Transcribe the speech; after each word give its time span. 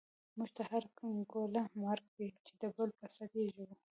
موږ 0.37 0.49
ته 0.55 0.63
هره 0.69 0.89
ګوله 1.33 1.63
مرګ 1.83 2.05
دی، 2.17 2.27
چی 2.45 2.51
دبل 2.61 2.89
په 2.99 3.05
ست 3.15 3.31
یی 3.39 3.47
ژوویو 3.53 3.79